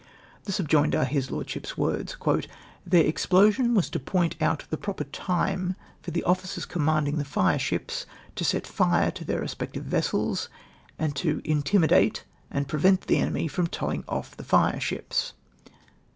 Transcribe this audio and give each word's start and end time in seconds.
The 0.45 0.51
subjoined 0.51 0.95
are 0.95 1.05
his 1.05 1.29
Lordship's 1.29 1.77
words:—" 1.77 2.17
Their 2.87 3.03
explo 3.03 3.53
sion 3.53 3.75
was 3.75 3.87
to 3.91 3.99
point 3.99 4.35
out 4.41 4.65
the 4.71 4.77
2)ro2:)er 4.77 5.05
time 5.11 5.75
for 6.01 6.09
the 6.09 6.23
officers 6.23 6.65
comma 6.65 6.93
ndinij 6.93 7.17
the 7.19 7.23
fireships 7.23 8.07
to 8.33 8.43
set 8.43 8.65
fire 8.65 9.11
to 9.11 9.23
their 9.23 9.41
respective 9.41 9.83
vessels, 9.83 10.49
and 10.97 11.15
to 11.17 11.39
intimidate 11.45 12.23
and 12.49 12.67
prevent 12.67 13.01
the 13.01 13.17
enemy 13.17 13.47
from 13.47 13.67
towing 13.67 14.01
ofl^ 14.05 14.31
the 14.31 14.43
fireships." 14.43 15.33